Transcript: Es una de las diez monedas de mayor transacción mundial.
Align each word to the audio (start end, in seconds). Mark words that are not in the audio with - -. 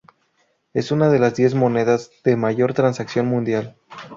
Es 0.73 0.89
una 0.91 1.09
de 1.11 1.19
las 1.19 1.35
diez 1.35 1.53
monedas 1.53 2.09
de 2.23 2.35
mayor 2.35 2.73
transacción 2.73 3.27
mundial. 3.27 3.75